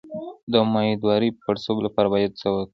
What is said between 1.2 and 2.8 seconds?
د پړسوب لپاره باید څه وکړم؟